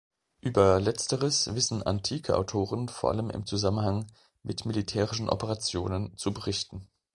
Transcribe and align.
Über 0.39 0.79
letzteres 0.79 1.53
wissen 1.53 1.83
antike 1.83 2.35
Autoren 2.35 2.89
vor 2.89 3.11
allem 3.11 3.29
im 3.29 3.45
Zusammenhang 3.45 4.07
mit 4.41 4.65
militärischen 4.65 5.29
Operationen 5.29 6.17
zu 6.17 6.33
berichten. 6.33 6.87